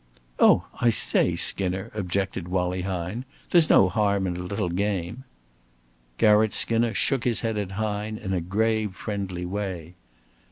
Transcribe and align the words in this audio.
"Oh, 0.39 0.65
I 0.81 0.89
say, 0.89 1.35
Skinner," 1.35 1.91
objected 1.93 2.47
Wallie 2.47 2.81
Hine. 2.81 3.23
"There's 3.51 3.69
no 3.69 3.87
harm 3.87 4.25
in 4.25 4.35
a 4.35 4.39
little 4.41 4.69
game." 4.69 5.25
Garratt 6.17 6.55
Skinner 6.55 6.95
shook 6.95 7.23
his 7.23 7.41
head 7.41 7.55
at 7.59 7.73
Hine 7.73 8.17
in 8.17 8.33
a 8.33 8.41
grave 8.41 8.95
friendly 8.95 9.45
way. 9.45 9.93